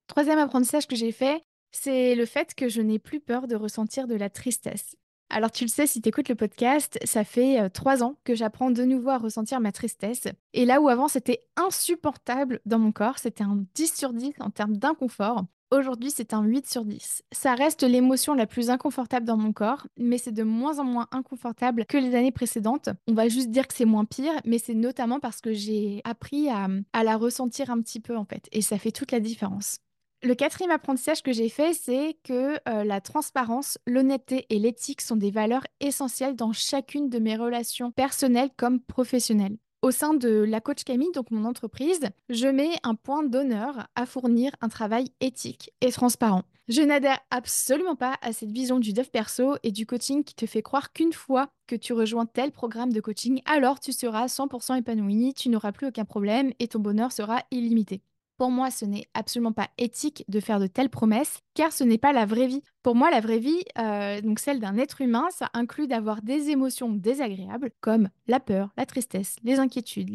Troisième 0.07 0.39
apprentissage 0.39 0.87
que 0.87 0.95
j'ai 0.95 1.11
fait, 1.11 1.43
c'est 1.71 2.15
le 2.15 2.25
fait 2.25 2.53
que 2.55 2.69
je 2.69 2.81
n'ai 2.81 2.99
plus 2.99 3.19
peur 3.19 3.47
de 3.47 3.55
ressentir 3.55 4.07
de 4.07 4.15
la 4.15 4.29
tristesse. 4.29 4.95
Alors 5.29 5.51
tu 5.51 5.63
le 5.63 5.69
sais, 5.69 5.87
si 5.87 6.01
tu 6.01 6.09
écoutes 6.09 6.29
le 6.29 6.35
podcast, 6.35 6.99
ça 7.03 7.23
fait 7.23 7.59
euh, 7.59 7.69
trois 7.69 8.03
ans 8.03 8.15
que 8.23 8.35
j'apprends 8.35 8.69
de 8.69 8.83
nouveau 8.83 9.09
à 9.09 9.17
ressentir 9.17 9.59
ma 9.59 9.71
tristesse. 9.71 10.27
Et 10.53 10.65
là 10.65 10.79
où 10.79 10.87
avant 10.87 11.07
c'était 11.07 11.47
insupportable 11.55 12.61
dans 12.65 12.77
mon 12.77 12.91
corps, 12.91 13.17
c'était 13.17 13.43
un 13.43 13.65
10 13.73 13.95
sur 13.95 14.13
10 14.13 14.33
en 14.39 14.51
termes 14.51 14.77
d'inconfort, 14.77 15.45
Aujourd'hui, 15.71 16.11
c'est 16.11 16.33
un 16.33 16.43
8 16.43 16.69
sur 16.69 16.85
10. 16.85 17.23
Ça 17.31 17.55
reste 17.55 17.81
l'émotion 17.81 18.35
la 18.35 18.45
plus 18.45 18.69
inconfortable 18.69 19.25
dans 19.25 19.35
mon 19.35 19.51
corps, 19.51 19.87
mais 19.97 20.19
c'est 20.19 20.31
de 20.31 20.43
moins 20.43 20.77
en 20.77 20.83
moins 20.83 21.07
inconfortable 21.11 21.85
que 21.85 21.97
les 21.97 22.13
années 22.13 22.31
précédentes. 22.31 22.89
On 23.07 23.13
va 23.13 23.27
juste 23.29 23.49
dire 23.49 23.67
que 23.67 23.73
c'est 23.73 23.85
moins 23.85 24.05
pire, 24.05 24.33
mais 24.45 24.59
c'est 24.59 24.75
notamment 24.75 25.19
parce 25.19 25.41
que 25.41 25.53
j'ai 25.53 26.01
appris 26.03 26.49
à, 26.49 26.67
la 27.03 27.17
ressentir 27.17 27.71
un 27.71 27.81
petit 27.81 27.99
peu 27.99 28.15
en 28.15 28.25
fait, 28.25 28.47
et 28.51 28.61
ça 28.61 28.77
fait 28.77 28.91
toute 28.91 29.11
la 29.11 29.19
différence. 29.19 29.79
Le 30.21 30.35
quatrième 30.35 30.71
apprentissage 30.71 31.23
que 31.23 31.33
j'ai 31.33 31.49
fait, 31.49 31.73
c'est 31.73 32.17
que 32.23 32.57
euh, 32.69 32.83
la 32.83 33.01
transparence, 33.01 33.77
l'honnêteté 33.85 34.45
et 34.49 34.59
l'éthique 34.59 35.01
sont 35.01 35.17
des 35.17 35.29
valeurs 35.29 35.65
essentielles 35.79 36.35
dans 36.35 36.53
chacune 36.53 37.09
de 37.09 37.19
mes 37.19 37.35
relations 37.35 37.91
personnelles 37.91 38.49
comme 38.55 38.79
professionnelles. 38.79 39.57
Au 39.85 39.91
sein 39.91 40.15
de 40.15 40.43
la 40.43 40.61
Coach 40.61 40.83
Camille, 40.83 41.11
donc 41.13 41.29
mon 41.29 41.45
entreprise, 41.45 42.09
je 42.29 42.47
mets 42.47 42.71
un 42.81 42.95
point 42.95 43.21
d'honneur 43.21 43.87
à 43.93 44.07
fournir 44.07 44.51
un 44.61 44.67
travail 44.67 45.11
éthique 45.21 45.73
et 45.79 45.91
transparent. 45.91 46.41
Je 46.67 46.81
n'adhère 46.81 47.19
absolument 47.29 47.95
pas 47.95 48.15
à 48.23 48.33
cette 48.33 48.49
vision 48.49 48.79
du 48.79 48.93
dev 48.93 49.05
perso 49.05 49.57
et 49.61 49.71
du 49.71 49.85
coaching 49.85 50.23
qui 50.23 50.33
te 50.33 50.47
fait 50.47 50.63
croire 50.63 50.91
qu'une 50.91 51.13
fois 51.13 51.49
que 51.67 51.75
tu 51.75 51.93
rejoins 51.93 52.25
tel 52.25 52.51
programme 52.51 52.91
de 52.91 52.99
coaching, 52.99 53.43
alors 53.45 53.79
tu 53.79 53.91
seras 53.91 54.25
100% 54.25 54.79
épanoui, 54.79 55.35
tu 55.35 55.49
n'auras 55.49 55.71
plus 55.71 55.85
aucun 55.85 56.03
problème 56.03 56.51
et 56.57 56.67
ton 56.67 56.79
bonheur 56.79 57.11
sera 57.11 57.43
illimité. 57.51 58.01
Pour 58.37 58.51
moi, 58.51 58.69
ce 58.69 58.83
n'est 58.83 59.05
absolument 59.13 59.53
pas 59.53 59.69
éthique 59.77 60.25
de 60.27 60.41
faire 60.41 60.59
de 60.59 60.67
telles 60.67 60.89
promesses, 60.89 61.39
car 61.53 61.71
ce 61.71 61.85
n'est 61.85 61.97
pas 61.97 62.11
la 62.11 62.25
vraie 62.25 62.47
vie. 62.47 62.63
Pour 62.83 62.93
moi, 62.93 63.09
la 63.09 63.21
vraie 63.21 63.39
vie, 63.39 63.63
euh, 63.77 64.19
donc 64.19 64.39
celle 64.39 64.59
d'un 64.59 64.77
être 64.77 64.99
humain, 64.99 65.27
ça 65.31 65.49
inclut 65.53 65.87
d'avoir 65.87 66.21
des 66.21 66.49
émotions 66.49 66.89
désagréables, 66.89 67.71
comme 67.79 68.09
la 68.27 68.41
peur, 68.41 68.73
la 68.77 68.85
tristesse, 68.85 69.37
les 69.43 69.59
inquiétudes, 69.59 70.09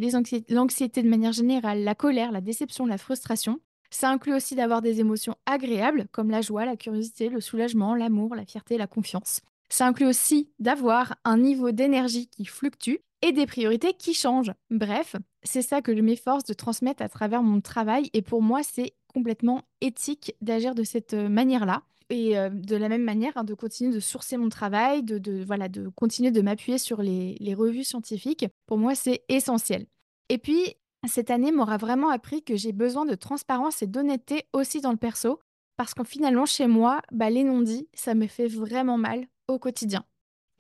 l'anxiété 0.51 1.03
de 1.03 1.09
manière 1.09 1.33
générale, 1.33 1.83
la 1.83 1.95
colère, 1.95 2.31
la 2.31 2.43
déception, 2.43 2.85
la 2.85 2.99
frustration. 2.99 3.59
Ça 3.91 4.11
inclut 4.11 4.35
aussi 4.35 4.55
d'avoir 4.55 4.83
des 4.83 5.01
émotions 5.01 5.35
agréables, 5.47 6.07
comme 6.13 6.31
la 6.31 6.43
joie, 6.43 6.67
la 6.67 6.77
curiosité, 6.77 7.31
le 7.31 7.41
soulagement, 7.41 7.95
l'amour, 7.95 8.35
la 8.35 8.45
fierté, 8.45 8.77
la 8.77 8.87
confiance. 8.87 9.41
Ça 9.71 9.87
inclut 9.87 10.07
aussi 10.07 10.51
d'avoir 10.59 11.17
un 11.25 11.39
niveau 11.39 11.71
d'énergie 11.71 12.29
qui 12.29 12.45
fluctue 12.45 12.99
et 13.23 13.33
des 13.33 13.47
priorités 13.47 13.93
qui 13.95 14.15
changent. 14.15 14.53
Bref, 14.71 15.17
c'est 15.43 15.63
ça 15.63 15.83
que 15.83 15.95
je 15.95 16.01
m'efforce 16.01 16.45
de 16.45 16.55
transmettre 16.55 17.03
à 17.03 17.09
travers 17.09 17.43
mon 17.43 17.61
travail 17.61 18.11
et 18.13 18.23
pour 18.23 18.43
moi, 18.43 18.63
c'est 18.63 18.95
complètement 19.13 19.63
éthique 19.81 20.35
d'agir 20.41 20.75
de 20.75 20.85
cette 20.85 21.15
euh, 21.15 21.29
manière-là. 21.29 21.83
Et 22.11 22.37
euh, 22.37 22.51
de 22.51 22.75
la 22.75 22.89
même 22.89 23.05
manière, 23.05 23.37
hein, 23.37 23.45
de 23.45 23.55
continuer 23.55 23.95
de 23.95 24.01
sourcer 24.01 24.37
mon 24.37 24.49
travail, 24.49 25.03
de, 25.05 25.45
voilà, 25.45 25.69
de 25.69 25.89
continuer 25.89 26.33
de 26.33 26.43
m'appuyer 26.43 26.77
sur 26.77 27.03
les, 27.03 27.55
revues 27.55 27.85
scientifiques, 27.85 28.47
pour 28.67 28.79
moi, 28.79 28.97
c'est 28.97 29.23
essentiel. 29.29 29.87
Et 30.29 30.39
puis, 30.39 30.75
cette 31.07 31.31
année 31.31 31.53
m'aura 31.53 31.77
vraiment 31.77 32.11
appris 32.11 32.43
que 32.43 32.57
j'ai 32.57 32.73
besoin 32.73 33.07
de 33.07 33.15
transparence 33.15 33.83
et 33.83 33.87
d'honnêteté 33.87 34.45
aussi 34.53 34.81
dans 34.81 34.91
le 34.91 34.97
perso, 34.97 35.39
parce 35.77 35.95
qu'en 35.95 36.05
finalement, 36.05 36.47
chez 36.47 36.67
moi, 36.67 37.01
bah, 37.13 37.31
les 37.31 37.45
non-dits, 37.45 37.89
ça 37.95 38.15
me 38.15 38.27
fait 38.27 38.49
vraiment 38.49 38.99
mal 38.99 39.27
au 39.47 39.61
quotidien. 39.61 40.05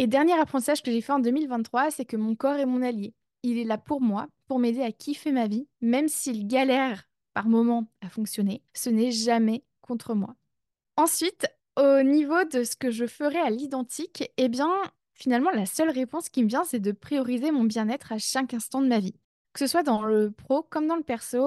Et 0.00 0.06
dernier 0.06 0.32
apprentissage 0.32 0.82
que 0.82 0.90
j'ai 0.90 1.02
fait 1.02 1.12
en 1.12 1.18
2023, 1.18 1.90
c'est 1.90 2.06
que 2.06 2.16
mon 2.16 2.34
corps 2.34 2.56
est 2.56 2.64
mon 2.64 2.80
allié. 2.80 3.12
Il 3.42 3.58
est 3.58 3.64
là 3.64 3.76
pour 3.76 4.00
moi, 4.00 4.28
pour 4.48 4.58
m'aider 4.58 4.80
à 4.80 4.92
kiffer 4.92 5.30
ma 5.30 5.46
vie, 5.46 5.68
même 5.82 6.08
s'il 6.08 6.46
galère 6.46 7.06
par 7.34 7.48
moments 7.48 7.86
à 8.00 8.08
fonctionner, 8.08 8.62
ce 8.72 8.88
n'est 8.88 9.10
jamais 9.10 9.62
contre 9.82 10.14
moi. 10.14 10.36
Ensuite, 10.96 11.48
au 11.76 12.02
niveau 12.02 12.44
de 12.44 12.64
ce 12.64 12.76
que 12.76 12.90
je 12.90 13.04
ferais 13.04 13.40
à 13.40 13.50
l'identique, 13.50 14.32
eh 14.38 14.48
bien, 14.48 14.70
finalement, 15.12 15.50
la 15.50 15.66
seule 15.66 15.90
réponse 15.90 16.30
qui 16.30 16.44
me 16.44 16.48
vient, 16.48 16.64
c'est 16.64 16.80
de 16.80 16.92
prioriser 16.92 17.50
mon 17.50 17.64
bien-être 17.64 18.10
à 18.12 18.16
chaque 18.16 18.54
instant 18.54 18.80
de 18.80 18.88
ma 18.88 19.00
vie 19.00 19.20
que 19.52 19.58
ce 19.58 19.66
soit 19.66 19.82
dans 19.82 20.02
le 20.02 20.30
pro 20.30 20.62
comme 20.62 20.86
dans 20.86 20.96
le 20.96 21.02
perso, 21.02 21.40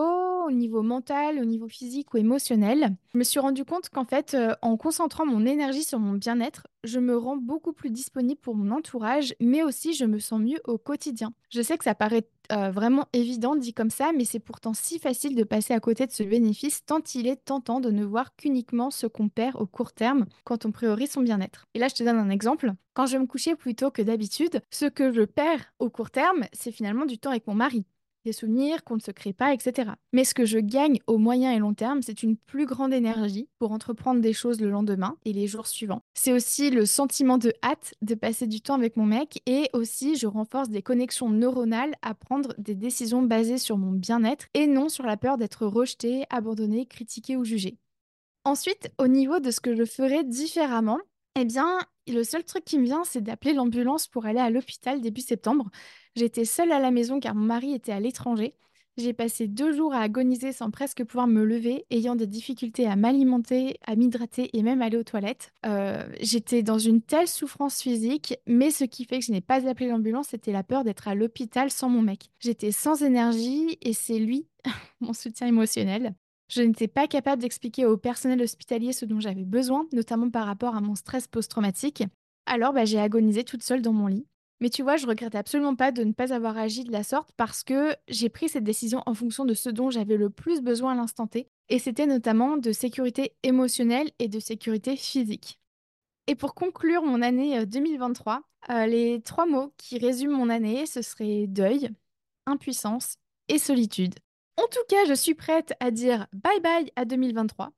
au 0.46 0.52
niveau 0.52 0.82
mental, 0.82 1.40
au 1.40 1.46
niveau 1.46 1.68
physique 1.68 2.14
ou 2.14 2.18
émotionnel. 2.18 2.96
Je 3.14 3.18
me 3.18 3.24
suis 3.24 3.40
rendu 3.40 3.64
compte 3.64 3.90
qu'en 3.90 4.04
fait, 4.06 4.34
euh, 4.34 4.54
en 4.62 4.76
concentrant 4.78 5.26
mon 5.26 5.46
énergie 5.46 5.84
sur 5.84 6.00
mon 6.00 6.14
bien-être, 6.14 6.68
je 6.84 7.00
me 7.00 7.18
rends 7.18 7.38
beaucoup 7.38 7.74
plus 7.74 7.90
disponible 7.90 8.40
pour 8.40 8.56
mon 8.56 8.76
entourage, 8.76 9.36
mais 9.40 9.64
aussi 9.64 9.94
je 9.94 10.06
me 10.06 10.20
sens 10.20 10.40
mieux 10.40 10.60
au 10.66 10.78
quotidien. 10.78 11.34
Je 11.50 11.62
sais 11.62 11.78
que 11.78 11.84
ça 11.84 11.96
paraît 11.96 12.28
euh, 12.52 12.72
vraiment 12.72 13.08
évident 13.14 13.56
dit 13.56 13.74
comme 13.74 13.90
ça, 13.90 14.12
mais 14.16 14.26
c'est 14.26 14.40
pourtant 14.40 14.74
si 14.74 15.00
facile 15.00 15.36
de 15.36 15.44
passer 15.44 15.74
à 15.74 15.80
côté 15.80 16.06
de 16.06 16.12
ce 16.12 16.24
bénéfice 16.24 16.86
tant 16.86 17.00
il 17.16 17.28
est 17.28 17.44
tentant 17.46 17.80
de 17.80 17.90
ne 17.90 18.04
voir 18.04 18.36
qu'uniquement 18.36 18.92
ce 18.92 19.08
qu'on 19.08 19.30
perd 19.30 19.56
au 19.62 19.66
court 19.66 19.94
terme 19.94 20.26
quand 20.44 20.66
on 20.66 20.72
priorise 20.72 21.12
son 21.12 21.22
bien-être. 21.22 21.66
Et 21.74 21.80
là, 21.80 21.88
je 21.88 21.96
te 21.96 22.04
donne 22.04 22.18
un 22.18 22.30
exemple. 22.30 22.74
Quand 22.94 23.06
je 23.06 23.18
me 23.18 23.26
coucher 23.26 23.56
plus 23.56 23.76
tôt 23.76 23.92
que 23.92 24.02
d'habitude, 24.02 24.62
ce 24.70 24.86
que 24.86 25.12
je 25.12 25.24
perds 25.24 25.74
au 25.80 25.90
court 25.90 26.12
terme, 26.12 26.46
c'est 26.52 26.72
finalement 26.72 27.06
du 27.06 27.18
temps 27.18 27.32
avec 27.32 27.48
mon 27.48 27.56
mari 27.56 27.86
des 28.24 28.34
souvenirs 28.34 28.84
qu'on 28.84 28.96
ne 28.96 29.02
se 29.02 29.12
crée 29.12 29.34
pas, 29.34 29.54
etc. 29.54 29.92
Mais 30.12 30.24
ce 30.24 30.34
que 30.34 30.46
je 30.46 30.60
gagne 30.60 31.00
au 31.08 31.18
moyen 31.18 31.52
et 31.52 31.60
long 31.60 31.74
terme, 31.74 32.02
c'est 32.02 32.24
une 32.24 32.38
plus 32.38 32.66
grande 32.66 32.94
énergie 32.94 33.48
pour 33.60 33.72
entreprendre 33.72 34.22
des 34.22 34.34
choses 34.34 34.62
le 34.62 34.70
lendemain 34.70 35.18
et 35.26 35.34
les 35.34 35.48
jours 35.48 35.68
suivants. 35.68 36.02
C'est 36.14 36.34
aussi 36.34 36.70
le 36.70 36.86
sentiment 36.86 37.38
de 37.38 37.54
hâte 37.64 37.94
de 38.02 38.16
passer 38.16 38.48
du 38.48 38.62
temps 38.62 38.76
avec 38.76 38.98
mon 38.98 39.06
mec 39.06 39.42
et 39.46 39.70
aussi 39.74 40.16
je 40.16 40.28
renforce 40.28 40.70
des 40.70 40.82
connexions 40.82 41.30
neuronales 41.30 41.96
à 42.02 42.14
prendre 42.14 42.54
des 42.58 42.76
décisions 42.76 43.22
basées 43.22 43.58
sur 43.58 43.78
mon 43.78 43.92
bien-être 43.92 44.48
et 44.54 44.68
non 44.68 44.90
sur 44.90 45.06
la 45.06 45.18
peur 45.18 45.38
d'être 45.38 45.66
rejeté, 45.66 46.26
abandonné, 46.30 46.86
critiqué 46.86 47.38
ou 47.38 47.44
jugé. 47.44 47.78
Ensuite, 48.46 48.92
au 48.98 49.08
niveau 49.08 49.40
de 49.40 49.52
ce 49.52 49.62
que 49.62 49.74
je 49.74 49.86
ferais 49.86 50.26
différemment, 50.26 51.00
eh 51.36 51.46
bien, 51.46 51.80
le 52.08 52.24
seul 52.24 52.44
truc 52.44 52.64
qui 52.66 52.78
me 52.78 52.86
vient, 52.86 53.04
c'est 53.04 53.22
d'appeler 53.22 53.54
l'ambulance 53.54 54.08
pour 54.08 54.26
aller 54.26 54.40
à 54.40 54.50
l'hôpital 54.50 55.02
début 55.02 55.22
septembre. 55.22 55.70
J'étais 56.16 56.46
seule 56.46 56.72
à 56.72 56.80
la 56.80 56.92
maison 56.92 57.20
car 57.20 57.36
mon 57.36 57.46
mari 57.46 57.74
était 57.74 57.92
à 57.92 58.00
l'étranger. 58.00 58.56
J'ai 58.96 59.14
passé 59.14 59.48
deux 59.48 59.74
jours 59.74 59.94
à 59.96 60.02
agoniser 60.02 60.52
sans 60.52 60.70
presque 60.70 61.04
pouvoir 61.04 61.26
me 61.26 61.44
lever, 61.44 61.86
ayant 61.90 62.16
des 62.16 62.28
difficultés 62.28 62.86
à 62.86 62.96
m'alimenter, 62.96 63.80
à 63.88 63.96
m'hydrater 63.96 64.56
et 64.56 64.62
même 64.62 64.84
aller 64.84 64.98
aux 64.98 65.04
toilettes. 65.04 65.52
Euh, 65.66 66.08
j'étais 66.22 66.62
dans 66.62 66.78
une 66.78 67.02
telle 67.02 67.28
souffrance 67.28 67.82
physique, 67.82 68.36
mais 68.46 68.70
ce 68.70 68.84
qui 68.84 69.06
fait 69.06 69.18
que 69.18 69.26
je 69.26 69.32
n'ai 69.32 69.42
pas 69.42 69.68
appelé 69.68 69.90
l'ambulance, 69.90 70.28
c'était 70.30 70.52
la 70.52 70.62
peur 70.64 70.84
d'être 70.84 71.08
à 71.08 71.16
l'hôpital 71.16 71.72
sans 71.72 71.90
mon 71.90 72.04
mec. 72.04 72.30
J'étais 72.40 72.72
sans 72.72 73.02
énergie 73.02 73.80
et 73.82 73.94
c'est 73.94 74.20
lui, 74.20 74.48
mon 75.02 75.14
soutien 75.14 75.48
émotionnel. 75.48 76.14
Je 76.56 76.62
n'étais 76.62 76.88
pas 76.88 77.08
capable 77.08 77.42
d'expliquer 77.42 77.86
au 77.86 77.98
personnel 77.98 78.40
hospitalier 78.40 78.94
ce 78.94 79.06
dont 79.06 79.20
j'avais 79.20 79.44
besoin, 79.44 79.88
notamment 79.92 80.30
par 80.30 80.46
rapport 80.46 80.76
à 80.76 80.82
mon 80.82 80.94
stress 80.94 81.26
post-traumatique. 81.28 82.04
Alors 82.46 82.74
bah, 82.74 82.86
j'ai 82.86 83.00
agonisé 83.00 83.44
toute 83.44 83.64
seule 83.64 83.82
dans 83.82 83.94
mon 83.94 84.06
lit. 84.06 84.28
Mais 84.62 84.70
tu 84.70 84.84
vois, 84.84 84.96
je 84.96 85.08
regrette 85.08 85.34
absolument 85.34 85.76
pas 85.76 85.92
de 85.92 86.04
ne 86.04 86.12
pas 86.12 86.32
avoir 86.32 86.58
agi 86.58 86.84
de 86.84 86.92
la 86.92 87.02
sorte 87.02 87.32
parce 87.38 87.64
que 87.64 87.96
j'ai 88.08 88.30
pris 88.30 88.50
cette 88.50 88.64
décision 88.64 89.02
en 89.08 89.16
fonction 89.16 89.46
de 89.46 89.56
ce 89.56 89.70
dont 89.70 89.90
j'avais 89.90 90.16
le 90.16 90.30
plus 90.30 90.62
besoin 90.62 90.92
à 90.92 90.96
l'instant 90.96 91.26
T. 91.26 91.48
Et 91.70 91.80
c'était 91.80 92.06
notamment 92.06 92.58
de 92.58 92.72
sécurité 92.72 93.34
émotionnelle 93.42 94.12
et 94.20 94.28
de 94.28 94.40
sécurité 94.40 94.96
physique. 94.96 95.60
Et 96.28 96.36
pour 96.36 96.54
conclure 96.54 97.04
mon 97.04 97.24
année 97.24 97.66
2023, 97.66 98.36
euh, 98.70 98.74
euh, 98.74 98.86
les 98.86 99.22
trois 99.22 99.48
mots 99.48 99.74
qui 99.78 99.98
résument 99.98 100.38
mon 100.38 100.50
année, 100.50 100.86
ce 100.86 101.02
seraient 101.02 101.48
deuil, 101.48 101.90
impuissance 102.46 103.16
et 103.48 103.58
solitude. 103.58 104.14
En 104.58 104.68
tout 104.68 104.84
cas, 104.88 105.06
je 105.08 105.14
suis 105.14 105.34
prête 105.36 105.74
à 105.80 105.92
dire 105.92 106.28
bye 106.34 106.60
bye 106.62 106.92
à 106.96 107.06
2023. 107.06 107.72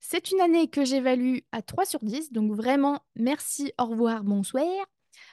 C'est 0.00 0.30
une 0.30 0.40
année 0.40 0.68
que 0.68 0.84
j'évalue 0.84 1.38
à 1.52 1.62
3 1.62 1.84
sur 1.84 2.00
10, 2.02 2.32
donc 2.32 2.52
vraiment 2.52 3.00
merci, 3.16 3.72
au 3.80 3.86
revoir, 3.86 4.24
bonsoir. 4.24 4.64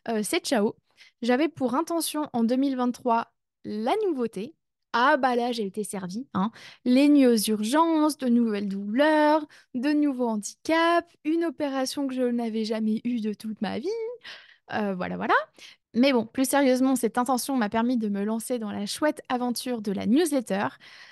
Euh, 0.07 0.21
c'est 0.23 0.43
ciao. 0.45 0.75
J'avais 1.21 1.49
pour 1.49 1.75
intention 1.75 2.29
en 2.33 2.43
2023 2.43 3.31
la 3.65 3.93
nouveauté. 4.07 4.55
Ah 4.93 5.17
bah 5.17 5.35
là, 5.35 5.51
j'ai 5.51 5.65
été 5.65 5.83
servie. 5.83 6.27
Hein. 6.33 6.51
Les 6.85 7.09
nuits 7.09 7.27
aux 7.27 7.35
urgences, 7.35 8.17
de 8.17 8.27
nouvelles 8.29 8.69
douleurs, 8.69 9.45
de 9.73 9.89
nouveaux 9.89 10.29
handicaps, 10.29 11.13
une 11.25 11.43
opération 11.45 12.07
que 12.07 12.13
je 12.15 12.21
n'avais 12.21 12.63
jamais 12.65 13.01
eue 13.03 13.19
de 13.19 13.33
toute 13.33 13.61
ma 13.61 13.79
vie. 13.79 13.89
Euh, 14.73 14.95
voilà, 14.95 15.17
voilà. 15.17 15.35
Mais 15.93 16.11
bon, 16.11 16.25
plus 16.25 16.49
sérieusement, 16.49 16.95
cette 16.95 17.17
intention 17.17 17.55
m'a 17.55 17.69
permis 17.69 17.97
de 17.97 18.09
me 18.09 18.23
lancer 18.23 18.59
dans 18.59 18.71
la 18.71 18.85
chouette 18.85 19.21
aventure 19.29 19.81
de 19.81 19.93
la 19.93 20.05
newsletter. 20.05 20.67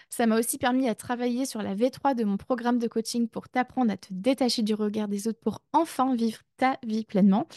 Ça 0.10 0.26
m'a 0.26 0.38
aussi 0.38 0.58
permis 0.58 0.90
à 0.90 0.96
travailler 0.96 1.46
sur 1.46 1.62
la 1.62 1.74
V3 1.74 2.16
de 2.16 2.26
mon 2.26 2.36
programme 2.38 2.80
de 2.80 2.88
coaching 2.88 3.30
pour 3.30 3.48
t'apprendre 3.48 3.92
à 3.94 3.98
te 3.98 4.08
détacher 4.12 4.62
du 4.62 4.74
regard 4.74 5.08
des 5.08 5.28
autres 5.28 5.40
pour 5.40 5.62
enfin 5.72 6.16
vivre 6.16 6.40
ta 6.58 6.78
vie 6.86 7.06
pleinement. 7.06 7.48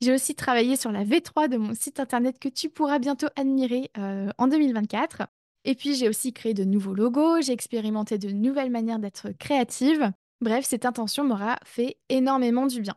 J'ai 0.00 0.12
aussi 0.12 0.34
travaillé 0.34 0.76
sur 0.76 0.90
la 0.90 1.04
V3 1.04 1.48
de 1.48 1.56
mon 1.56 1.74
site 1.74 2.00
internet 2.00 2.38
que 2.38 2.48
tu 2.48 2.70
pourras 2.70 2.98
bientôt 2.98 3.28
admirer 3.36 3.90
euh, 3.98 4.30
en 4.38 4.48
2024. 4.48 5.26
Et 5.64 5.74
puis 5.74 5.94
j'ai 5.94 6.08
aussi 6.08 6.32
créé 6.32 6.54
de 6.54 6.64
nouveaux 6.64 6.94
logos, 6.94 7.40
j'ai 7.42 7.52
expérimenté 7.52 8.18
de 8.18 8.30
nouvelles 8.30 8.70
manières 8.70 8.98
d'être 8.98 9.30
créative. 9.38 10.12
Bref, 10.40 10.64
cette 10.66 10.84
intention 10.84 11.24
m'aura 11.24 11.58
fait 11.64 11.96
énormément 12.08 12.66
du 12.66 12.80
bien. 12.80 12.96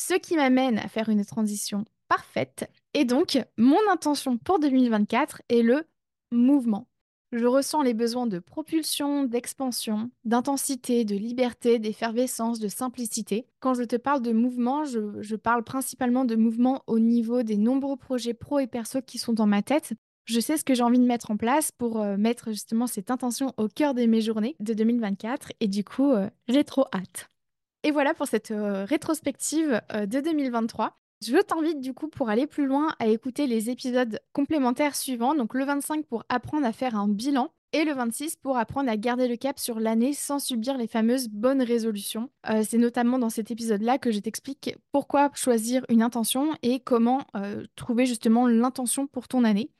Ce 0.00 0.14
qui 0.14 0.34
m'amène 0.34 0.78
à 0.78 0.88
faire 0.88 1.10
une 1.10 1.26
transition 1.26 1.84
parfaite. 2.08 2.70
Et 2.94 3.04
donc, 3.04 3.38
mon 3.58 3.76
intention 3.92 4.38
pour 4.38 4.58
2024 4.58 5.42
est 5.50 5.60
le 5.60 5.84
mouvement. 6.32 6.88
Je 7.32 7.44
ressens 7.44 7.82
les 7.82 7.92
besoins 7.92 8.26
de 8.26 8.38
propulsion, 8.38 9.24
d'expansion, 9.24 10.10
d'intensité, 10.24 11.04
de 11.04 11.16
liberté, 11.16 11.78
d'effervescence, 11.78 12.60
de 12.60 12.68
simplicité. 12.68 13.46
Quand 13.60 13.74
je 13.74 13.82
te 13.82 13.96
parle 13.96 14.22
de 14.22 14.32
mouvement, 14.32 14.84
je, 14.84 15.36
parle 15.36 15.64
principalement 15.64 16.24
de 16.24 16.34
mouvement 16.34 16.82
au 16.86 16.98
niveau 16.98 17.42
des 17.42 17.58
nombreux 17.58 17.98
projets 17.98 18.32
pro 18.32 18.58
et 18.58 18.66
perso 18.66 19.02
qui 19.02 19.18
sont 19.18 19.34
dans 19.34 19.46
ma 19.46 19.60
tête. 19.60 19.92
Je 20.24 20.40
sais 20.40 20.56
ce 20.56 20.64
que 20.64 20.74
j'ai 20.74 20.82
envie 20.82 20.98
de 20.98 21.04
mettre 21.04 21.30
en 21.30 21.36
place 21.36 21.72
pour 21.72 22.00
euh, 22.00 22.16
mettre 22.16 22.52
justement 22.52 22.86
cette 22.86 23.10
intention 23.10 23.52
au 23.58 23.68
cœur 23.68 23.92
de 23.92 24.06
mes 24.06 24.22
journées 24.22 24.56
de 24.60 24.72
2024 24.72 25.52
et 25.60 25.68
du 25.68 25.84
coup, 25.84 26.10
euh, 26.10 26.30
j'ai 26.48 26.64
trop 26.64 26.86
hâte. 26.94 27.29
Et 27.82 27.90
voilà 27.90 28.14
pour 28.14 28.26
cette 28.26 28.50
euh, 28.50 28.84
rétrospective 28.84 29.80
de 29.90 30.20
2023. 30.20 30.96
Je 31.22 31.36
t'invite 31.36 31.80
du 31.80 31.92
coup 31.92 32.08
pour 32.08 32.30
aller 32.30 32.46
plus 32.46 32.66
loin 32.66 32.94
à 32.98 33.06
écouter 33.06 33.46
les 33.46 33.68
épisodes 33.68 34.20
complémentaires 34.32 34.96
suivants, 34.96 35.34
donc 35.34 35.52
le 35.52 35.64
25 35.64 36.06
pour 36.06 36.24
apprendre 36.30 36.66
à 36.66 36.72
faire 36.72 36.96
un 36.96 37.08
bilan 37.08 37.50
et 37.72 37.84
le 37.84 37.92
26 37.92 38.36
pour 38.36 38.56
apprendre 38.56 38.90
à 38.90 38.96
garder 38.96 39.28
le 39.28 39.36
cap 39.36 39.58
sur 39.58 39.80
l'année 39.80 40.12
sans 40.12 40.38
subir 40.38 40.76
les 40.76 40.86
fameuses 40.86 41.28
bonnes 41.28 41.62
résolutions. 41.62 42.30
Euh, 42.48 42.62
c'est 42.66 42.78
notamment 42.78 43.18
dans 43.18 43.30
cet 43.30 43.50
épisode-là 43.50 43.98
que 43.98 44.10
je 44.10 44.18
t'explique 44.18 44.76
pourquoi 44.92 45.30
choisir 45.34 45.84
une 45.88 46.02
intention 46.02 46.56
et 46.62 46.80
comment 46.80 47.26
euh, 47.36 47.64
trouver 47.76 48.06
justement 48.06 48.46
l'intention 48.46 49.06
pour 49.06 49.28
ton 49.28 49.44
année. 49.44 49.70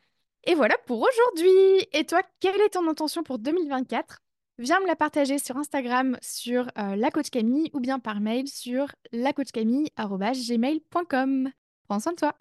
Et 0.45 0.54
voilà 0.54 0.76
pour 0.87 1.00
aujourd'hui. 1.00 1.88
Et 1.92 2.04
toi, 2.04 2.21
quelle 2.40 2.61
est 2.61 2.71
ton 2.71 2.87
intention 2.88 3.23
pour 3.23 3.38
2024 3.38 4.21
viens 4.60 4.80
me 4.80 4.86
la 4.86 4.96
partager 4.96 5.38
sur 5.38 5.56
Instagram 5.56 6.18
sur 6.20 6.68
euh, 6.78 6.94
la 6.96 7.10
coach 7.10 7.30
Camille 7.30 7.70
ou 7.72 7.80
bien 7.80 7.98
par 7.98 8.20
mail 8.20 8.46
sur 8.46 8.88
lacoachcamille.gmail.com. 9.12 11.50
Prends 11.88 11.98
soin 11.98 12.12
de 12.12 12.16
toi. 12.16 12.36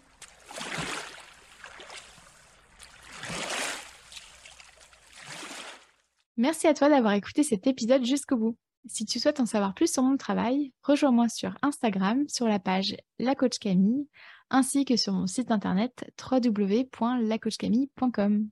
Merci 6.38 6.68
à 6.68 6.74
toi 6.74 6.90
d'avoir 6.90 7.14
écouté 7.14 7.44
cet 7.44 7.68
épisode 7.68 8.04
jusqu'au 8.06 8.36
bout. 8.38 8.58
Si 8.86 9.06
tu 9.06 9.20
souhaites 9.20 9.42
en 9.42 9.46
savoir 9.46 9.74
plus 9.74 9.92
sur 9.92 10.04
mon 10.04 10.16
travail, 10.16 10.72
rejoins-moi 10.84 11.28
sur 11.28 11.58
Instagram 11.62 12.24
sur 12.30 12.48
la 12.48 12.60
page 12.60 12.96
La 13.18 13.36
Coach 13.36 13.60
Camille 13.60 14.08
ainsi 14.50 14.86
que 14.86 14.96
sur 14.98 15.14
mon 15.14 15.28
site 15.28 15.52
internet 15.52 16.12
www.lacoachcamille.com. 16.20 18.50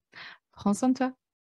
Prends 0.52 0.74
soin 0.74 0.90
de 0.90 0.96
toi. 0.96 1.14